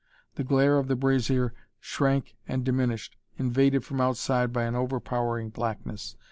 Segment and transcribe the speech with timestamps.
[0.33, 6.15] The glare of the brazier shrank and diminished, invaded from outside by an overpowering blackness.